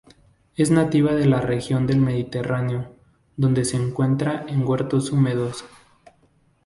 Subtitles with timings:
[0.55, 2.95] Es nativa de la región del Mediterráneo
[3.37, 5.63] donde se encuentra en huertos húmedos.